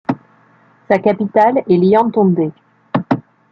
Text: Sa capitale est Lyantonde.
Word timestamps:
Sa 0.87 0.97
capitale 0.97 1.59
est 1.69 1.77
Lyantonde. 1.77 2.51